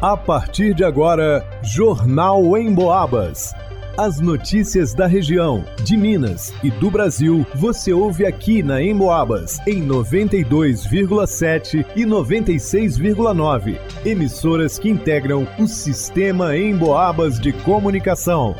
A 0.00 0.14
partir 0.14 0.74
de 0.74 0.84
agora, 0.84 1.42
Jornal 1.62 2.54
em 2.58 2.74
Boabas. 2.74 3.54
As 3.96 4.20
notícias 4.20 4.92
da 4.92 5.06
região, 5.06 5.64
de 5.82 5.96
Minas 5.96 6.52
e 6.62 6.70
do 6.70 6.90
Brasil, 6.90 7.46
você 7.54 7.94
ouve 7.94 8.26
aqui 8.26 8.62
na 8.62 8.82
Emboabas, 8.82 9.58
em 9.66 9.82
92,7 9.82 11.86
e 11.96 12.04
96,9. 12.04 13.78
Emissoras 14.04 14.78
que 14.78 14.90
integram 14.90 15.48
o 15.58 15.66
sistema 15.66 16.54
Emboabas 16.54 17.40
de 17.40 17.54
comunicação. 17.54 18.54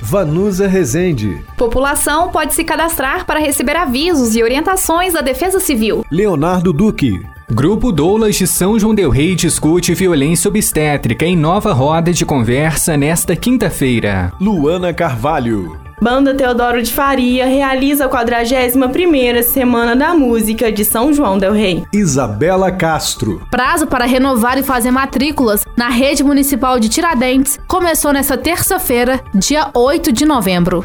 Vanusa 0.00 0.68
Rezende. 0.68 1.44
População 1.56 2.30
pode 2.30 2.54
se 2.54 2.62
cadastrar 2.62 3.26
para 3.26 3.40
receber 3.40 3.74
avisos 3.74 4.36
e 4.36 4.44
orientações 4.44 5.14
da 5.14 5.22
Defesa 5.22 5.58
Civil. 5.58 6.04
Leonardo 6.08 6.72
Duque. 6.72 7.20
Grupo 7.50 7.90
Doulas 7.90 8.36
de 8.36 8.46
São 8.46 8.78
João 8.78 8.94
Del 8.94 9.08
Rei 9.08 9.34
discute 9.34 9.94
violência 9.94 10.48
obstétrica 10.48 11.24
em 11.24 11.34
nova 11.34 11.72
roda 11.72 12.12
de 12.12 12.26
conversa 12.26 12.94
nesta 12.94 13.34
quinta-feira. 13.34 14.30
Luana 14.38 14.92
Carvalho. 14.92 15.80
Banda 16.00 16.34
Teodoro 16.34 16.82
de 16.82 16.92
Faria 16.92 17.46
realiza 17.46 18.04
a 18.04 18.08
41ª 18.08 19.42
Semana 19.42 19.96
da 19.96 20.14
Música 20.14 20.70
de 20.70 20.84
São 20.84 21.10
João 21.10 21.38
del 21.38 21.54
Rei. 21.54 21.84
Isabela 21.90 22.70
Castro. 22.70 23.42
Prazo 23.50 23.86
para 23.86 24.04
renovar 24.04 24.58
e 24.58 24.62
fazer 24.62 24.90
matrículas 24.90 25.64
na 25.74 25.88
rede 25.88 26.22
municipal 26.22 26.78
de 26.78 26.90
Tiradentes 26.90 27.58
começou 27.66 28.12
nesta 28.12 28.36
terça-feira, 28.36 29.20
dia 29.34 29.70
8 29.72 30.12
de 30.12 30.26
novembro. 30.26 30.84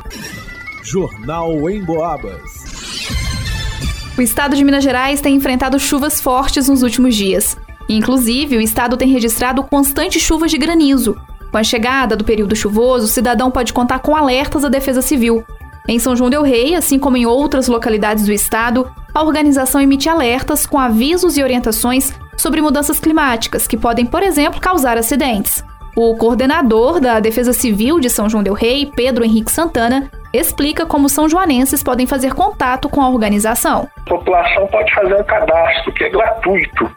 Jornal 0.81 1.69
em 1.69 1.83
Boabas. 1.83 2.72
O 4.15 4.21
estado 4.21 4.55
de 4.55 4.63
Minas 4.63 4.83
Gerais 4.83 5.21
tem 5.21 5.35
enfrentado 5.35 5.79
chuvas 5.79 6.21
fortes 6.21 6.69
nos 6.69 6.83
últimos 6.83 7.15
dias. 7.15 7.57
Inclusive, 7.89 8.57
o 8.57 8.61
estado 8.61 8.95
tem 8.95 9.07
registrado 9.07 9.63
constantes 9.63 10.21
chuvas 10.21 10.51
de 10.51 10.57
granizo. 10.57 11.17
Com 11.51 11.57
a 11.57 11.63
chegada 11.63 12.15
do 12.15 12.23
período 12.23 12.55
chuvoso, 12.55 13.05
o 13.05 13.09
cidadão 13.09 13.49
pode 13.49 13.73
contar 13.73 13.99
com 13.99 14.15
alertas 14.15 14.61
da 14.61 14.69
Defesa 14.69 15.01
Civil. 15.01 15.43
Em 15.87 15.97
São 15.97 16.15
João 16.15 16.29
del 16.29 16.43
Rei, 16.43 16.75
assim 16.75 16.99
como 16.99 17.17
em 17.17 17.25
outras 17.25 17.67
localidades 17.67 18.25
do 18.25 18.31
estado, 18.31 18.87
a 19.13 19.23
organização 19.23 19.81
emite 19.81 20.07
alertas 20.07 20.67
com 20.67 20.77
avisos 20.77 21.35
e 21.35 21.43
orientações 21.43 22.13
sobre 22.37 22.61
mudanças 22.61 22.99
climáticas 22.99 23.65
que 23.65 23.77
podem, 23.77 24.05
por 24.05 24.21
exemplo, 24.21 24.61
causar 24.61 24.95
acidentes. 24.95 25.63
O 25.95 26.15
coordenador 26.15 26.99
da 26.99 27.19
Defesa 27.19 27.51
Civil 27.51 27.99
de 27.99 28.11
São 28.11 28.29
João 28.29 28.43
del 28.43 28.53
Rei, 28.53 28.91
Pedro 28.95 29.23
Henrique 29.23 29.51
Santana, 29.51 30.09
explica 30.33 30.85
como 30.85 31.07
são 31.07 31.29
joanenses 31.29 31.83
podem 31.83 32.07
fazer 32.07 32.33
contato 32.33 32.89
com 32.89 33.01
a 33.01 33.09
organização. 33.09 33.87
A 34.05 34.09
população 34.09 34.67
pode 34.67 34.93
fazer 34.93 35.15
um 35.15 35.23
cadastro 35.23 35.91
que 35.93 36.03
é 36.03 36.09
gratuito, 36.09 36.91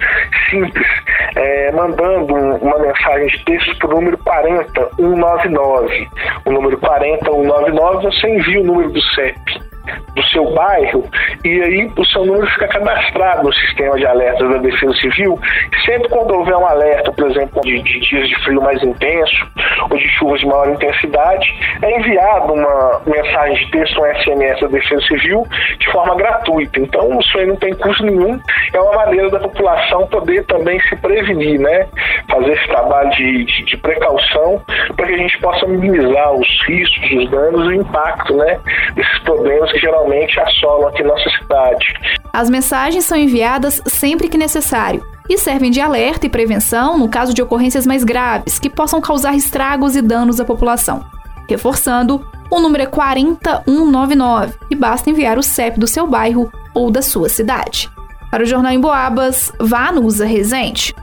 simples, 0.51 0.87
é, 1.37 1.71
mandando 1.73 2.35
uma 2.35 2.79
mensagem 2.79 3.29
de 3.29 3.45
texto 3.45 3.77
para 3.79 3.89
o 3.89 3.95
número 3.97 4.19
40199. 4.19 6.09
O 6.45 6.51
número 6.51 6.79
40199 6.79 8.05
você 8.05 8.29
envia 8.29 8.61
o 8.61 8.65
número 8.65 8.91
do 8.91 9.03
CEP 9.15 9.66
do 10.15 10.23
seu 10.25 10.51
bairro 10.53 11.05
e 11.45 11.63
aí 11.63 11.91
o 11.97 12.05
seu 12.07 12.25
número 12.25 12.47
fica 12.53 12.69
cadastrado 12.69 13.45
no 13.45 13.53
sistema 13.53 13.97
de 13.97 14.07
alertas 14.07 14.49
da 14.49 14.59
Defesa 14.59 14.95
Civil. 14.95 15.39
Sempre 15.85 16.09
quando 16.09 16.35
houver 16.35 16.57
um 16.57 16.67
alerta, 16.67 17.13
por 17.13 17.31
exemplo, 17.31 17.61
de, 17.63 17.83
de 17.83 18.01
dias 18.01 18.29
de 18.29 18.45
frio 18.45 18.63
mais 18.63 18.83
intenso 18.83 19.47
ou 19.91 19.97
de 19.97 20.09
chuvas 20.11 20.41
de 20.41 20.47
maior 20.47 20.71
intensidade, 20.71 21.47
é 21.83 21.99
enviado 21.99 22.53
uma 22.53 23.01
mensagem 23.07 23.65
de 23.65 23.71
texto, 23.71 24.01
um 24.01 24.23
SMS 24.23 24.61
da 24.61 24.69
Defesa 24.69 25.03
Civil 25.07 25.47
de 25.79 25.93
forma 25.93 26.17
gratuita. 26.17 26.81
Então 26.81 27.19
isso 27.21 27.39
aí 27.39 27.47
não 27.47 27.57
tem 27.57 27.75
custo 27.75 28.05
nenhum, 28.05 28.41
é 28.73 28.81
uma 28.81 28.97
maneira 28.97 29.31
da 29.31 29.39
população 29.39 30.07
poder 30.09 30.45
também 30.47 30.81
se 30.81 30.97
prevenir, 30.97 31.61
né? 31.61 31.87
Fazer 32.29 32.53
esse 32.53 32.67
trabalho 32.67 33.11
de, 33.11 33.45
de, 33.45 33.65
de 33.65 33.77
precaução 33.77 34.63
para 34.97 35.07
que 35.07 35.15
a 35.15 35.19
gente 35.19 35.39
possa 35.41 35.67
minimizar 35.67 36.33
os 36.33 36.49
riscos, 36.67 37.13
os 37.13 37.31
danos 37.31 37.67
e 37.67 37.69
o 37.69 37.75
impacto, 37.75 38.37
né? 38.37 38.59
Desses 38.95 39.19
problemas 39.21 39.71
que 39.73 39.79
geralmente 39.79 40.39
assolam 40.41 40.89
aqui 40.89 41.03
nossa 41.03 41.31
cidade. 41.31 41.95
As 42.33 42.51
mensagens 42.51 43.05
são 43.05 43.17
enviadas 43.17 43.83
sempre 43.87 44.29
que 44.29 44.37
necessário 44.37 45.03
e 45.29 45.39
servem 45.39 45.71
de 45.71 45.81
alerta 45.81 46.27
e 46.27 46.31
prevenção 46.31 46.99
no 46.99 47.09
caso 47.09 47.35
de 47.35 47.43
ocorrências 47.43 47.87
mais 47.87 48.05
graves 48.05 48.59
que 48.59 48.71
possam 48.71 49.01
causar 49.01 49.35
estragos 49.35 49.97
e 49.97 50.03
danos 50.03 50.41
à 50.41 50.45
população. 50.45 51.05
Reforçando, 51.49 52.27
o 52.51 52.61
número 52.61 52.85
é 52.85 52.87
40199 52.87 54.55
e 54.71 54.75
basta 54.75 55.11
enviar 55.11 55.39
o 55.39 55.43
CEP 55.43 55.79
do 55.79 55.87
seu 55.87 56.07
bairro 56.07 56.51
ou 56.75 56.91
da 56.91 57.03
sua 57.03 57.29
cidade. 57.29 57.91
Para 58.31 58.43
o 58.43 58.47
Jornal 58.47 58.73
em 58.73 58.81
Boabas, 58.81 59.53
vá 59.59 59.93
no 59.93 60.03
Usa 60.03 60.27
Resente. 60.27 60.95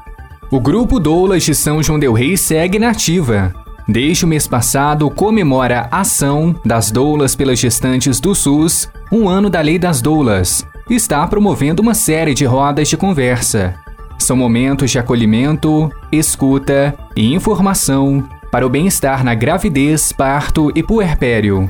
O 0.53 0.59
Grupo 0.59 0.99
Doulas 0.99 1.41
de 1.41 1.55
São 1.55 1.81
João 1.81 1.97
Del 1.97 2.13
Rei 2.13 2.37
segue 2.37 2.77
na 2.77 2.91
ativa. 2.91 3.51
Desde 3.87 4.23
o 4.23 4.27
mês 4.27 4.45
passado, 4.45 5.09
comemora 5.09 5.87
a 5.89 6.01
ação 6.01 6.55
das 6.63 6.91
doulas 6.91 7.35
pelas 7.35 7.57
gestantes 7.57 8.19
do 8.19 8.35
SUS, 8.35 8.87
um 9.11 9.27
ano 9.27 9.49
da 9.49 9.59
Lei 9.61 9.79
das 9.79 9.99
Doulas. 9.99 10.63
Está 10.87 11.25
promovendo 11.25 11.81
uma 11.81 11.95
série 11.95 12.35
de 12.35 12.45
rodas 12.45 12.87
de 12.87 12.95
conversa. 12.95 13.73
São 14.19 14.37
momentos 14.37 14.91
de 14.91 14.99
acolhimento, 14.99 15.89
escuta 16.11 16.93
e 17.15 17.33
informação 17.33 18.23
para 18.51 18.63
o 18.63 18.69
bem-estar 18.69 19.23
na 19.23 19.33
gravidez, 19.33 20.11
parto 20.11 20.71
e 20.75 20.83
puerpério. 20.83 21.67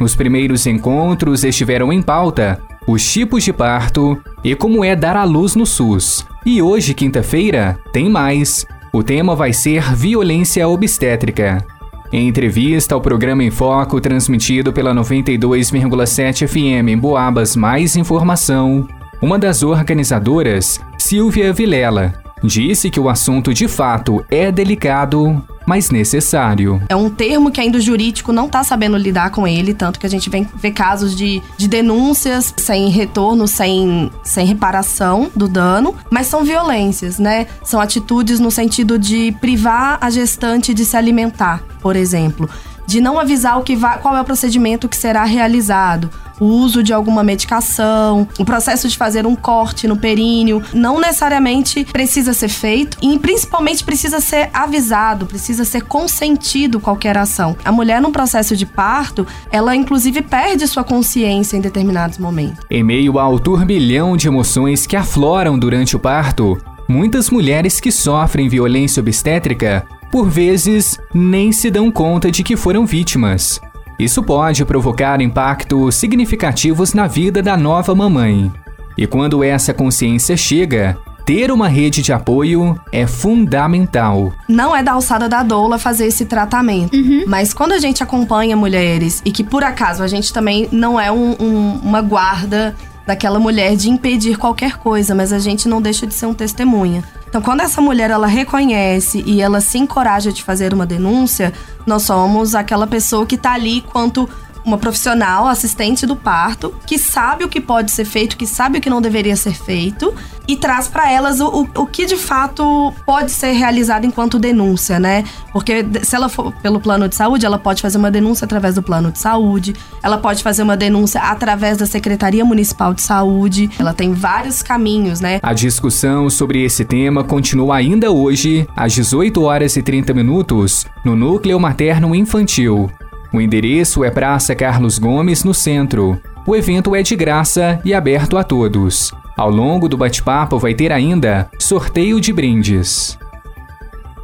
Nos 0.00 0.16
primeiros 0.16 0.66
encontros 0.66 1.44
estiveram 1.44 1.92
em 1.92 2.00
pauta 2.00 2.58
os 2.86 3.10
tipos 3.12 3.44
de 3.44 3.52
parto 3.52 4.18
e 4.42 4.54
como 4.54 4.84
é 4.84 4.94
dar 4.96 5.16
à 5.16 5.24
luz 5.24 5.54
no 5.54 5.66
SUS. 5.66 6.26
E 6.44 6.60
hoje, 6.60 6.94
quinta-feira, 6.94 7.78
tem 7.92 8.08
mais 8.08 8.66
o 8.92 9.02
tema 9.02 9.34
vai 9.34 9.54
ser 9.54 9.94
violência 9.94 10.68
obstétrica. 10.68 11.64
Em 12.12 12.28
entrevista 12.28 12.94
ao 12.94 13.00
programa 13.00 13.42
em 13.42 13.50
Foco, 13.50 13.98
transmitido 14.02 14.70
pela 14.70 14.94
92,7 14.94 16.46
FM 16.46 16.88
em 16.88 16.98
Boabas 16.98 17.56
Mais 17.56 17.96
Informação, 17.96 18.86
uma 19.22 19.38
das 19.38 19.62
organizadoras, 19.62 20.78
Silvia 20.98 21.54
Vilela, 21.54 22.12
disse 22.42 22.90
que 22.90 23.00
o 23.00 23.08
assunto 23.08 23.54
de 23.54 23.68
fato 23.68 24.24
é 24.30 24.50
delicado, 24.50 25.42
mas 25.66 25.90
necessário. 25.90 26.82
É 26.88 26.96
um 26.96 27.08
termo 27.08 27.50
que 27.50 27.60
ainda 27.60 27.78
o 27.78 27.80
jurídico 27.80 28.32
não 28.32 28.46
está 28.46 28.64
sabendo 28.64 28.96
lidar 28.96 29.30
com 29.30 29.46
ele, 29.46 29.74
tanto 29.74 29.98
que 29.98 30.06
a 30.06 30.10
gente 30.10 30.28
vem 30.28 30.46
ver 30.56 30.72
casos 30.72 31.14
de, 31.16 31.42
de 31.56 31.68
denúncias 31.68 32.52
sem 32.56 32.88
retorno, 32.88 33.46
sem, 33.46 34.10
sem 34.22 34.46
reparação 34.46 35.30
do 35.34 35.48
dano, 35.48 35.94
mas 36.10 36.26
são 36.26 36.44
violências, 36.44 37.18
né? 37.18 37.46
São 37.62 37.80
atitudes 37.80 38.40
no 38.40 38.50
sentido 38.50 38.98
de 38.98 39.32
privar 39.40 39.98
a 40.00 40.10
gestante 40.10 40.74
de 40.74 40.84
se 40.84 40.96
alimentar, 40.96 41.62
por 41.80 41.96
exemplo 41.96 42.48
de 42.86 43.00
não 43.00 43.18
avisar 43.18 43.58
o 43.58 43.62
que 43.62 43.76
vai, 43.76 43.98
qual 43.98 44.16
é 44.16 44.20
o 44.20 44.24
procedimento 44.24 44.88
que 44.88 44.96
será 44.96 45.24
realizado, 45.24 46.10
o 46.40 46.44
uso 46.44 46.82
de 46.82 46.92
alguma 46.92 47.22
medicação, 47.22 48.26
o 48.38 48.44
processo 48.44 48.88
de 48.88 48.96
fazer 48.96 49.26
um 49.26 49.36
corte 49.36 49.86
no 49.86 49.96
períneo, 49.96 50.62
não 50.74 51.00
necessariamente 51.00 51.84
precisa 51.84 52.32
ser 52.32 52.48
feito 52.48 52.98
e 53.00 53.18
principalmente 53.18 53.84
precisa 53.84 54.20
ser 54.20 54.50
avisado, 54.52 55.26
precisa 55.26 55.64
ser 55.64 55.82
consentido 55.82 56.80
qualquer 56.80 57.16
ação. 57.16 57.56
A 57.64 57.70
mulher 57.70 58.00
num 58.00 58.10
processo 58.10 58.56
de 58.56 58.66
parto, 58.66 59.26
ela 59.50 59.76
inclusive 59.76 60.20
perde 60.22 60.66
sua 60.66 60.82
consciência 60.82 61.56
em 61.56 61.60
determinados 61.60 62.18
momentos. 62.18 62.64
Em 62.70 62.82
meio 62.82 63.18
ao 63.18 63.38
turbilhão 63.38 64.16
de 64.16 64.26
emoções 64.26 64.86
que 64.86 64.96
afloram 64.96 65.58
durante 65.58 65.94
o 65.94 66.00
parto, 66.00 66.58
muitas 66.88 67.30
mulheres 67.30 67.78
que 67.78 67.92
sofrem 67.92 68.48
violência 68.48 69.00
obstétrica 69.00 69.86
por 70.12 70.28
vezes 70.28 71.00
nem 71.14 71.50
se 71.50 71.70
dão 71.70 71.90
conta 71.90 72.30
de 72.30 72.44
que 72.44 72.54
foram 72.54 72.84
vítimas. 72.84 73.58
Isso 73.98 74.22
pode 74.22 74.62
provocar 74.66 75.22
impactos 75.22 75.94
significativos 75.94 76.92
na 76.92 77.06
vida 77.06 77.40
da 77.40 77.56
nova 77.56 77.94
mamãe. 77.94 78.52
E 78.98 79.06
quando 79.06 79.42
essa 79.42 79.72
consciência 79.72 80.36
chega, 80.36 80.98
ter 81.24 81.50
uma 81.50 81.66
rede 81.66 82.02
de 82.02 82.12
apoio 82.12 82.78
é 82.92 83.06
fundamental. 83.06 84.34
Não 84.46 84.76
é 84.76 84.82
da 84.82 84.92
alçada 84.92 85.30
da 85.30 85.42
doula 85.42 85.78
fazer 85.78 86.08
esse 86.08 86.26
tratamento. 86.26 86.94
Uhum. 86.94 87.24
Mas 87.26 87.54
quando 87.54 87.72
a 87.72 87.78
gente 87.78 88.02
acompanha 88.02 88.54
mulheres 88.54 89.22
e 89.24 89.32
que 89.32 89.42
por 89.42 89.64
acaso 89.64 90.02
a 90.02 90.08
gente 90.08 90.30
também 90.30 90.68
não 90.70 91.00
é 91.00 91.10
um, 91.10 91.36
um, 91.40 91.80
uma 91.82 92.02
guarda 92.02 92.76
daquela 93.06 93.38
mulher 93.38 93.76
de 93.76 93.88
impedir 93.88 94.36
qualquer 94.36 94.76
coisa, 94.76 95.14
mas 95.14 95.32
a 95.32 95.38
gente 95.38 95.66
não 95.68 95.80
deixa 95.80 96.06
de 96.06 96.12
ser 96.12 96.26
um 96.26 96.34
testemunha. 96.34 97.02
Então, 97.32 97.40
quando 97.40 97.62
essa 97.62 97.80
mulher 97.80 98.10
ela 98.10 98.26
reconhece 98.26 99.24
e 99.24 99.40
ela 99.40 99.62
se 99.62 99.78
encoraja 99.78 100.30
de 100.30 100.44
fazer 100.44 100.74
uma 100.74 100.84
denúncia, 100.84 101.50
nós 101.86 102.02
somos 102.02 102.54
aquela 102.54 102.86
pessoa 102.86 103.24
que 103.24 103.36
está 103.36 103.54
ali 103.54 103.80
quanto 103.80 104.28
uma 104.64 104.78
profissional, 104.78 105.46
assistente 105.46 106.06
do 106.06 106.16
parto, 106.16 106.74
que 106.86 106.98
sabe 106.98 107.44
o 107.44 107.48
que 107.48 107.60
pode 107.60 107.90
ser 107.90 108.04
feito, 108.04 108.36
que 108.36 108.46
sabe 108.46 108.78
o 108.78 108.80
que 108.80 108.90
não 108.90 109.00
deveria 109.00 109.36
ser 109.36 109.54
feito 109.54 110.14
e 110.46 110.56
traz 110.56 110.88
para 110.88 111.10
elas 111.10 111.40
o, 111.40 111.48
o, 111.48 111.82
o, 111.82 111.86
que 111.86 112.04
de 112.04 112.16
fato 112.16 112.92
pode 113.06 113.30
ser 113.30 113.52
realizado 113.52 114.04
enquanto 114.04 114.38
denúncia, 114.38 114.98
né? 114.98 115.24
Porque 115.52 115.84
se 116.02 116.16
ela 116.16 116.28
for 116.28 116.52
pelo 116.62 116.80
plano 116.80 117.08
de 117.08 117.14
saúde, 117.14 117.46
ela 117.46 117.58
pode 117.58 117.80
fazer 117.80 117.98
uma 117.98 118.10
denúncia 118.10 118.44
através 118.44 118.74
do 118.74 118.82
plano 118.82 119.10
de 119.10 119.18
saúde, 119.18 119.74
ela 120.02 120.18
pode 120.18 120.42
fazer 120.42 120.62
uma 120.62 120.76
denúncia 120.76 121.20
através 121.20 121.78
da 121.78 121.86
Secretaria 121.86 122.44
Municipal 122.44 122.92
de 122.92 123.02
Saúde, 123.02 123.70
ela 123.78 123.94
tem 123.94 124.12
vários 124.12 124.62
caminhos, 124.62 125.20
né? 125.20 125.38
A 125.42 125.52
discussão 125.52 126.28
sobre 126.28 126.64
esse 126.64 126.84
tema 126.84 127.22
continua 127.22 127.76
ainda 127.76 128.10
hoje, 128.10 128.66
às 128.74 128.92
18 128.92 129.40
horas 129.42 129.76
e 129.76 129.82
30 129.82 130.12
minutos, 130.12 130.86
no 131.04 131.14
Núcleo 131.14 131.58
Materno 131.58 132.14
Infantil. 132.14 132.90
O 133.32 133.40
endereço 133.40 134.04
é 134.04 134.10
Praça 134.10 134.54
Carlos 134.54 134.98
Gomes, 134.98 135.42
no 135.42 135.54
centro. 135.54 136.20
O 136.46 136.54
evento 136.54 136.94
é 136.94 137.02
de 137.02 137.16
graça 137.16 137.80
e 137.82 137.94
aberto 137.94 138.36
a 138.36 138.44
todos. 138.44 139.10
Ao 139.36 139.50
longo 139.50 139.88
do 139.88 139.96
bate-papo 139.96 140.58
vai 140.58 140.74
ter 140.74 140.92
ainda 140.92 141.50
sorteio 141.58 142.20
de 142.20 142.30
brindes. 142.30 143.18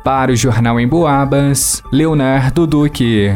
Para 0.05 0.33
o 0.33 0.37
Jornal 0.37 0.79
em 0.79 0.87
Boabas, 0.87 1.83
Leonardo 1.91 2.67
Duque. 2.67 3.33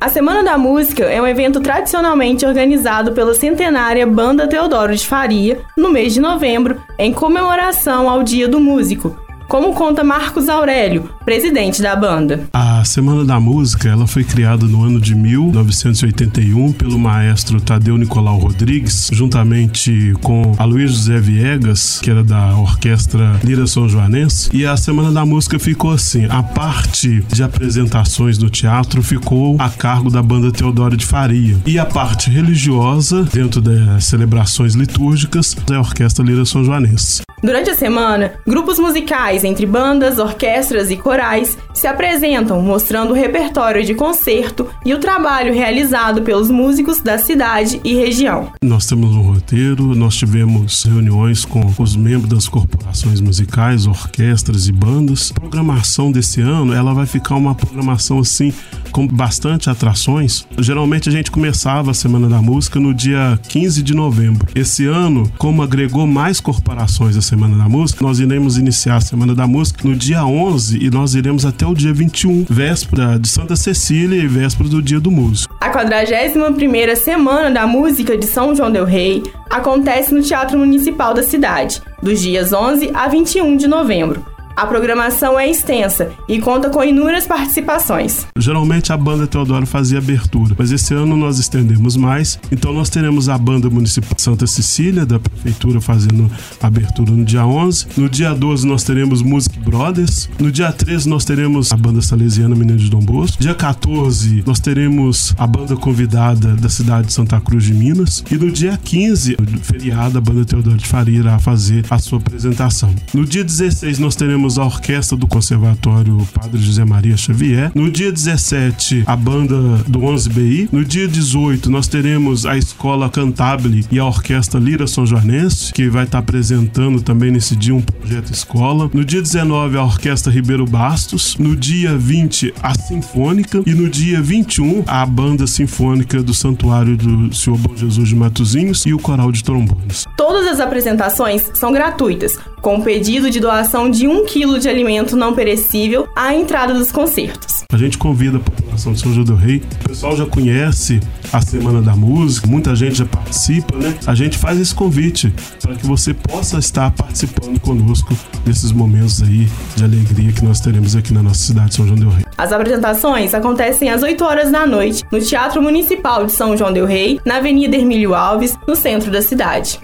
A 0.00 0.08
Semana 0.08 0.42
da 0.42 0.56
Música 0.56 1.04
é 1.04 1.20
um 1.20 1.26
evento 1.26 1.60
tradicionalmente 1.60 2.46
organizado 2.46 3.12
pela 3.12 3.34
centenária 3.34 4.06
Banda 4.06 4.46
Teodoro 4.46 4.94
de 4.96 5.06
Faria 5.06 5.60
no 5.76 5.90
mês 5.90 6.14
de 6.14 6.20
novembro, 6.20 6.80
em 6.98 7.12
comemoração 7.12 8.08
ao 8.08 8.22
Dia 8.22 8.48
do 8.48 8.60
Músico, 8.60 9.18
como 9.48 9.74
conta 9.74 10.04
Marcos 10.04 10.48
Aurélio, 10.48 11.10
presidente 11.24 11.82
da 11.82 11.96
banda. 11.96 12.48
A 12.52 12.67
Semana 12.88 13.22
da 13.22 13.38
Música 13.38 13.86
ela 13.86 14.06
foi 14.06 14.24
criada 14.24 14.64
no 14.64 14.82
ano 14.82 14.98
de 14.98 15.14
1981 15.14 16.72
pelo 16.72 16.98
maestro 16.98 17.60
Tadeu 17.60 17.98
Nicolau 17.98 18.38
Rodrigues, 18.38 19.10
juntamente 19.12 20.14
com 20.22 20.54
Aloysio 20.56 20.88
José 20.88 21.20
Viegas, 21.20 22.00
que 22.02 22.10
era 22.10 22.24
da 22.24 22.56
Orquestra 22.56 23.38
Lira 23.44 23.66
São 23.66 23.90
Joanense. 23.90 24.48
E 24.54 24.64
a 24.64 24.74
Semana 24.74 25.12
da 25.12 25.26
Música 25.26 25.58
ficou 25.58 25.90
assim: 25.90 26.24
a 26.30 26.42
parte 26.42 27.22
de 27.30 27.42
apresentações 27.42 28.38
no 28.38 28.48
teatro 28.48 29.02
ficou 29.02 29.60
a 29.60 29.68
cargo 29.68 30.10
da 30.10 30.22
banda 30.22 30.50
Teodoro 30.50 30.96
de 30.96 31.04
Faria. 31.04 31.58
E 31.66 31.78
a 31.78 31.84
parte 31.84 32.30
religiosa, 32.30 33.22
dentro 33.24 33.60
das 33.60 34.06
celebrações 34.06 34.74
litúrgicas, 34.74 35.54
é 35.70 35.74
a 35.74 35.80
Orquestra 35.80 36.24
Lira 36.24 36.46
São 36.46 36.64
Joanense. 36.64 37.20
Durante 37.40 37.70
a 37.70 37.74
semana, 37.74 38.32
grupos 38.44 38.80
musicais 38.80 39.44
entre 39.44 39.64
bandas, 39.64 40.18
orquestras 40.18 40.90
e 40.90 40.96
corais 40.96 41.56
se 41.72 41.86
apresentam 41.86 42.60
mostrando 42.78 43.10
o 43.10 43.12
repertório 43.12 43.84
de 43.84 43.92
concerto 43.92 44.68
e 44.86 44.94
o 44.94 45.00
trabalho 45.00 45.52
realizado 45.52 46.22
pelos 46.22 46.48
músicos 46.48 47.00
da 47.00 47.18
cidade 47.18 47.80
e 47.82 47.92
região. 47.92 48.52
Nós 48.62 48.86
temos 48.86 49.16
um 49.16 49.32
roteiro, 49.32 49.96
nós 49.96 50.14
tivemos 50.14 50.84
reuniões 50.84 51.44
com 51.44 51.60
os 51.76 51.96
membros 51.96 52.30
das 52.32 52.46
corporações 52.46 53.20
musicais, 53.20 53.88
orquestras 53.88 54.68
e 54.68 54.72
bandas. 54.72 55.32
A 55.36 55.40
programação 55.40 56.12
desse 56.12 56.40
ano, 56.40 56.72
ela 56.72 56.94
vai 56.94 57.04
ficar 57.04 57.34
uma 57.34 57.52
programação 57.52 58.20
assim 58.20 58.54
com 58.98 59.06
bastante 59.06 59.70
atrações. 59.70 60.44
Geralmente 60.58 61.08
a 61.08 61.12
gente 61.12 61.30
começava 61.30 61.92
a 61.92 61.94
Semana 61.94 62.28
da 62.28 62.42
Música 62.42 62.80
no 62.80 62.92
dia 62.92 63.38
15 63.48 63.80
de 63.80 63.94
novembro. 63.94 64.48
Esse 64.56 64.86
ano, 64.86 65.30
como 65.38 65.62
agregou 65.62 66.04
mais 66.04 66.40
corporações 66.40 67.16
à 67.16 67.22
Semana 67.22 67.56
da 67.56 67.68
Música, 67.68 68.04
nós 68.04 68.18
iremos 68.18 68.58
iniciar 68.58 68.96
a 68.96 69.00
Semana 69.00 69.36
da 69.36 69.46
Música 69.46 69.86
no 69.86 69.94
dia 69.94 70.26
11 70.26 70.84
e 70.84 70.90
nós 70.90 71.14
iremos 71.14 71.46
até 71.46 71.64
o 71.64 71.74
dia 71.74 71.92
21, 71.92 72.46
véspera 72.50 73.20
de 73.20 73.28
Santa 73.28 73.54
Cecília 73.54 74.20
e 74.20 74.26
véspera 74.26 74.68
do 74.68 74.82
Dia 74.82 74.98
do 74.98 75.12
Músico. 75.12 75.56
A 75.60 75.70
41ª 75.70 76.96
Semana 76.96 77.52
da 77.52 77.68
Música 77.68 78.18
de 78.18 78.26
São 78.26 78.52
João 78.52 78.72
del 78.72 78.84
Rei 78.84 79.22
acontece 79.48 80.12
no 80.12 80.22
Teatro 80.22 80.58
Municipal 80.58 81.14
da 81.14 81.22
cidade, 81.22 81.80
dos 82.02 82.20
dias 82.20 82.52
11 82.52 82.90
a 82.92 83.06
21 83.06 83.56
de 83.56 83.68
novembro. 83.68 84.37
A 84.58 84.66
programação 84.66 85.38
é 85.38 85.48
extensa 85.48 86.10
e 86.28 86.40
conta 86.40 86.68
com 86.68 86.82
inúmeras 86.82 87.28
participações. 87.28 88.26
Geralmente 88.36 88.92
a 88.92 88.96
banda 88.96 89.24
Teodoro 89.24 89.64
fazia 89.64 89.98
abertura, 89.98 90.56
mas 90.58 90.72
esse 90.72 90.92
ano 90.92 91.16
nós 91.16 91.38
estendemos 91.38 91.96
mais. 91.96 92.40
Então 92.50 92.72
nós 92.72 92.90
teremos 92.90 93.28
a 93.28 93.38
banda 93.38 93.70
municipal 93.70 94.18
Santa 94.18 94.48
Cecília 94.48 95.06
da 95.06 95.20
prefeitura 95.20 95.80
fazendo 95.80 96.28
abertura 96.60 97.12
no 97.12 97.24
dia 97.24 97.46
11. 97.46 97.86
No 97.96 98.08
dia 98.08 98.34
12 98.34 98.66
nós 98.66 98.82
teremos 98.82 99.22
Music 99.22 99.56
Brothers. 99.60 100.28
No 100.40 100.50
dia 100.50 100.72
13 100.72 101.08
nós 101.08 101.24
teremos 101.24 101.70
a 101.70 101.76
banda 101.76 102.02
salesiana 102.02 102.56
Menino 102.56 102.78
de 102.78 102.90
Dom 102.90 102.98
Bosco. 102.98 103.40
Dia 103.40 103.54
14 103.54 104.42
nós 104.44 104.58
teremos 104.58 105.36
a 105.38 105.46
banda 105.46 105.76
convidada 105.76 106.56
da 106.56 106.68
cidade 106.68 107.06
de 107.06 107.12
Santa 107.12 107.40
Cruz 107.40 107.62
de 107.62 107.74
Minas. 107.74 108.24
E 108.28 108.34
no 108.34 108.50
dia 108.50 108.76
15, 108.82 109.36
feriado, 109.62 110.18
a 110.18 110.20
banda 110.20 110.44
Teodoro 110.44 110.78
de 110.78 110.86
Faria 110.88 111.20
irá 111.20 111.38
fazer 111.38 111.84
a 111.88 111.98
sua 112.00 112.18
apresentação. 112.18 112.92
No 113.14 113.24
dia 113.24 113.44
16 113.44 114.00
nós 114.00 114.16
teremos 114.16 114.47
teremos 114.48 114.58
a 114.58 114.64
orquestra 114.64 115.16
do 115.16 115.26
Conservatório 115.26 116.16
Padre 116.32 116.58
José 116.60 116.84
Maria 116.84 117.16
Xavier. 117.16 117.70
No 117.74 117.90
dia 117.90 118.10
17, 118.10 119.04
a 119.06 119.14
banda 119.14 119.56
do 119.86 120.00
11BI. 120.00 120.68
No 120.72 120.84
dia 120.84 121.06
18, 121.06 121.70
nós 121.70 121.86
teremos 121.86 122.46
a 122.46 122.56
Escola 122.56 123.10
Cantabile 123.10 123.84
e 123.90 123.98
a 123.98 124.04
Orquestra 124.04 124.58
Lira 124.58 124.86
São 124.86 125.04
Joanense, 125.04 125.72
que 125.72 125.88
vai 125.88 126.04
estar 126.04 126.18
apresentando 126.18 127.02
também 127.02 127.30
nesse 127.30 127.54
dia 127.54 127.74
um 127.74 127.82
projeto 127.82 128.32
escola. 128.32 128.90
No 128.94 129.04
dia 129.04 129.20
19, 129.20 129.76
a 129.76 129.82
Orquestra 129.82 130.32
Ribeiro 130.32 130.64
Bastos. 130.64 131.36
No 131.36 131.54
dia 131.54 131.96
20, 131.96 132.54
a 132.62 132.74
Sinfônica. 132.74 133.62
E 133.66 133.74
no 133.74 133.88
dia 133.88 134.22
21, 134.22 134.84
a 134.86 135.04
Banda 135.04 135.46
Sinfônica 135.46 136.22
do 136.22 136.32
Santuário 136.32 136.96
do 136.96 137.34
Senhor 137.34 137.58
Bom 137.58 137.76
Jesus 137.76 138.08
de 138.08 138.14
Matozinhos 138.14 138.86
e 138.86 138.94
o 138.94 138.98
Coral 138.98 139.30
de 139.30 139.44
Trombones. 139.44 140.06
Todas 140.16 140.46
as 140.46 140.60
apresentações 140.60 141.50
são 141.54 141.72
gratuitas, 141.72 142.38
com 142.60 142.80
pedido 142.80 143.30
de 143.30 143.40
doação 143.40 143.90
de 143.90 144.06
um 144.06 144.24
quilo 144.24 144.58
de 144.58 144.68
alimento 144.68 145.16
não 145.16 145.34
perecível 145.34 146.08
à 146.14 146.34
entrada 146.34 146.74
dos 146.74 146.90
concertos. 146.92 147.64
A 147.72 147.76
gente 147.76 147.98
convida 147.98 148.38
a 148.38 148.40
população 148.40 148.92
de 148.92 149.00
São 149.00 149.12
João 149.12 149.24
do 149.24 149.34
Rei. 149.34 149.62
O 149.84 149.88
pessoal 149.88 150.16
já 150.16 150.26
conhece 150.26 151.00
a 151.32 151.40
Semana 151.40 151.82
da 151.82 151.94
Música, 151.94 152.46
muita 152.46 152.74
gente 152.74 152.96
já 152.96 153.06
participa, 153.06 153.76
né? 153.76 153.94
A 154.06 154.14
gente 154.14 154.38
faz 154.38 154.58
esse 154.58 154.74
convite 154.74 155.32
para 155.62 155.74
que 155.74 155.86
você 155.86 156.14
possa 156.14 156.58
estar 156.58 156.90
participando 156.92 157.60
conosco 157.60 158.16
nesses 158.46 158.72
momentos 158.72 159.22
aí 159.22 159.48
de 159.76 159.84
alegria 159.84 160.32
que 160.32 160.44
nós 160.44 160.60
teremos 160.60 160.96
aqui 160.96 161.12
na 161.12 161.22
nossa 161.22 161.40
cidade 161.40 161.70
de 161.70 161.74
São 161.76 161.86
João 161.86 161.98
do 161.98 162.08
Rei. 162.08 162.24
As 162.36 162.52
apresentações 162.52 163.34
acontecem 163.34 163.90
às 163.90 164.02
8 164.02 164.24
horas 164.24 164.50
da 164.50 164.66
noite 164.66 165.04
no 165.10 165.20
Teatro 165.20 165.60
Municipal 165.60 166.24
de 166.24 166.32
São 166.32 166.56
João 166.56 166.72
del 166.72 166.86
Rei, 166.86 167.20
na 167.24 167.36
Avenida 167.36 167.76
Hermílio 167.76 168.14
Alves, 168.14 168.56
no 168.66 168.74
centro 168.74 169.10
da 169.10 169.20
cidade. 169.20 169.80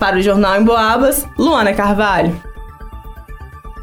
Para 0.00 0.16
o 0.16 0.22
Jornal 0.22 0.58
em 0.58 0.64
Boabas, 0.64 1.28
Luana 1.36 1.74
Carvalho. 1.74 2.34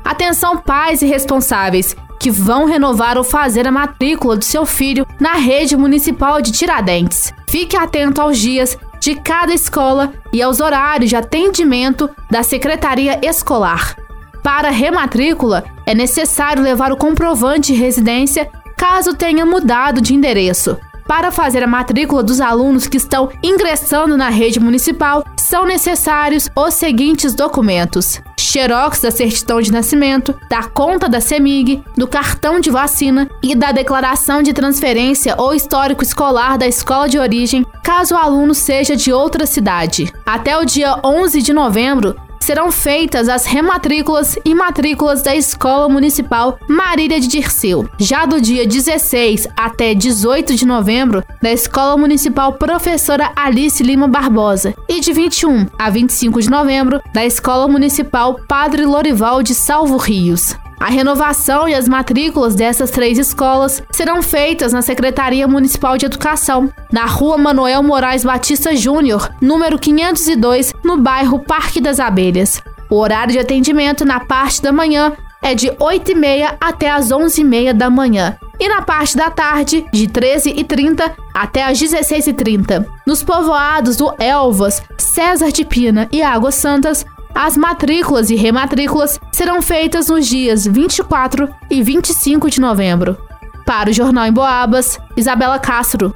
Atenção 0.03 0.57
pais 0.57 1.03
e 1.03 1.05
responsáveis 1.05 1.95
que 2.19 2.31
vão 2.31 2.65
renovar 2.65 3.19
ou 3.19 3.23
fazer 3.23 3.67
a 3.67 3.71
matrícula 3.71 4.35
do 4.35 4.43
seu 4.43 4.65
filho 4.65 5.05
na 5.19 5.33
rede 5.33 5.77
municipal 5.77 6.41
de 6.41 6.51
Tiradentes. 6.51 7.31
Fique 7.47 7.77
atento 7.77 8.19
aos 8.19 8.39
dias 8.39 8.75
de 8.99 9.13
cada 9.13 9.53
escola 9.53 10.11
e 10.33 10.41
aos 10.41 10.59
horários 10.59 11.11
de 11.11 11.15
atendimento 11.15 12.09
da 12.31 12.41
secretaria 12.41 13.19
escolar. 13.23 13.95
Para 14.41 14.71
rematrícula, 14.71 15.65
é 15.85 15.93
necessário 15.93 16.63
levar 16.63 16.91
o 16.91 16.97
comprovante 16.97 17.73
de 17.73 17.79
residência 17.79 18.49
caso 18.75 19.13
tenha 19.13 19.45
mudado 19.45 20.01
de 20.01 20.15
endereço. 20.15 20.79
Para 21.07 21.31
fazer 21.31 21.63
a 21.63 21.67
matrícula 21.67 22.21
dos 22.21 22.41
alunos 22.41 22.85
que 22.85 22.97
estão 22.97 23.29
ingressando 23.41 24.17
na 24.17 24.29
rede 24.29 24.59
municipal, 24.59 25.23
são 25.37 25.65
necessários 25.65 26.49
os 26.53 26.73
seguintes 26.73 27.33
documentos: 27.33 28.21
xerox 28.37 28.99
da 28.99 29.09
certidão 29.09 29.61
de 29.61 29.71
nascimento, 29.71 30.35
da 30.49 30.63
conta 30.63 31.07
da 31.07 31.21
CEMIG, 31.21 31.81
do 31.95 32.07
cartão 32.07 32.59
de 32.59 32.69
vacina 32.69 33.29
e 33.41 33.55
da 33.55 33.71
declaração 33.71 34.43
de 34.43 34.51
transferência 34.51 35.35
ou 35.37 35.53
histórico 35.53 36.03
escolar 36.03 36.57
da 36.57 36.67
escola 36.67 37.07
de 37.07 37.17
origem, 37.17 37.65
caso 37.81 38.13
o 38.13 38.17
aluno 38.17 38.53
seja 38.53 38.93
de 38.95 39.13
outra 39.13 39.45
cidade. 39.45 40.11
Até 40.25 40.57
o 40.57 40.65
dia 40.65 40.99
11 41.03 41.41
de 41.41 41.53
novembro, 41.53 42.15
serão 42.39 42.71
feitas 42.71 43.29
as 43.29 43.45
rematrículas 43.45 44.37
e 44.45 44.53
matrículas 44.53 45.21
da 45.21 45.35
Escola 45.35 45.89
Municipal 45.89 46.57
Marília 46.67 47.19
de 47.19 47.27
Dirceu. 47.27 47.87
Já 47.97 48.25
do 48.25 48.41
dia 48.41 48.65
16 48.67 49.47
até 49.55 49.93
18 49.93 50.55
de 50.55 50.65
novembro, 50.65 51.23
da 51.41 51.51
Escola 51.51 51.97
Municipal 51.97 52.53
Professora 52.53 53.31
Alice 53.35 53.81
Lima 53.83 54.07
Barbosa. 54.07 54.73
E 54.87 54.99
de 54.99 55.13
21 55.13 55.67
a 55.77 55.89
25 55.89 56.41
de 56.41 56.49
novembro, 56.49 57.01
da 57.13 57.25
Escola 57.25 57.67
Municipal 57.67 58.39
Padre 58.47 58.85
Lorival 58.85 59.41
de 59.41 59.53
Salvo 59.53 59.97
Rios. 59.97 60.55
A 60.79 60.89
renovação 60.89 61.67
e 61.67 61.73
as 61.73 61.87
matrículas 61.87 62.53
dessas 62.53 62.91
três 62.91 63.17
escolas 63.17 63.81
serão 63.91 64.21
feitas 64.21 64.71
na 64.71 64.81
Secretaria 64.81 65.47
Municipal 65.47 65.97
de 65.97 66.05
Educação, 66.05 66.71
na 66.91 67.05
Rua 67.05 67.37
Manuel 67.37 67.81
Moraes 67.81 68.23
Batista 68.23 68.75
Júnior, 68.75 69.29
número 69.41 69.79
502, 69.79 70.73
no 70.83 70.97
bairro 70.97 71.39
Parque 71.39 71.81
das 71.81 71.99
Abelhas. 71.99 72.61
O 72.89 72.95
horário 72.95 73.33
de 73.33 73.39
atendimento 73.39 74.05
na 74.05 74.19
parte 74.19 74.61
da 74.61 74.71
manhã 74.71 75.13
é 75.41 75.55
de 75.55 75.67
8h30 75.71 76.55
até 76.61 76.91
as 76.91 77.09
11h30 77.09 77.73
da 77.73 77.89
manhã 77.89 78.37
e 78.59 78.67
na 78.67 78.81
parte 78.81 79.15
da 79.15 79.29
tarde, 79.29 79.85
de 79.91 80.07
13h30 80.07 81.11
até 81.33 81.63
as 81.63 81.79
16h30. 81.79 82.85
Nos 83.05 83.23
povoados 83.23 83.97
do 83.97 84.13
Elvas, 84.19 84.81
César 84.97 85.51
de 85.51 85.63
Pina 85.63 86.07
e 86.11 86.21
Águas 86.21 86.55
Santas, 86.55 87.05
as 87.37 87.55
matrículas 87.55 88.31
e 88.31 88.35
rematrículas 88.35 89.19
serão 89.31 89.61
feitas 89.61 90.09
nos 90.09 90.25
dias 90.25 90.65
24 90.65 91.47
e 91.69 91.83
25 91.83 92.49
de 92.49 92.59
novembro. 92.59 93.15
Para 93.63 93.91
o 93.91 93.93
Jornal 93.93 94.25
em 94.25 94.33
Boabas, 94.33 94.99
Isabela 95.15 95.59
Castro. 95.59 96.15